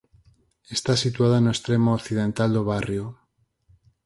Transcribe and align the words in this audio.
Está 0.77 0.93
situada 0.97 1.37
no 1.43 1.49
extremo 1.55 1.89
occidental 1.99 2.49
do 2.53 2.61
barrio. 2.71 3.05